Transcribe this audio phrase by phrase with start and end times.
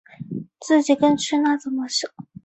[0.59, 2.09] 自己跟去那怎么行